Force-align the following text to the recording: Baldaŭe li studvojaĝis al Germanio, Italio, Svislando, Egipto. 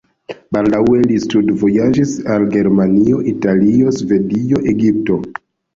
Baldaŭe 0.55 1.01
li 1.11 1.19
studvojaĝis 1.25 2.15
al 2.37 2.49
Germanio, 2.57 3.23
Italio, 3.35 3.95
Svislando, 4.01 4.65
Egipto. 4.75 5.25